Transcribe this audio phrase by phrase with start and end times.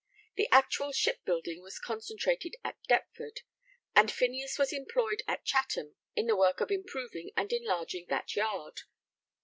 [0.35, 3.41] The actual shipbuilding was concentrated at Deptford,
[3.95, 8.81] and Phineas was employed at Chatham in the work of improving and enlarging that yard.